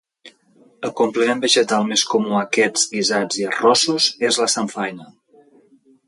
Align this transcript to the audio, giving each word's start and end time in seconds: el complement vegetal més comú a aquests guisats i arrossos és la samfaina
el 0.87 0.93
complement 0.99 1.41
vegetal 1.43 1.83
més 1.89 2.05
comú 2.13 2.33
a 2.39 2.39
aquests 2.47 2.85
guisats 2.93 3.41
i 3.41 3.45
arrossos 3.51 4.07
és 4.31 4.41
la 4.45 4.49
samfaina 4.55 5.07